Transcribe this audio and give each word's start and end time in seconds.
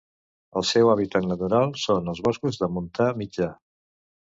El 0.61 0.65
seu 0.69 0.89
hàbitat 0.93 1.29
natural 1.33 1.71
són 1.85 2.11
els 2.17 2.25
boscos 2.31 2.61
de 2.65 2.75
montà 2.79 3.13
mitjà. 3.25 3.57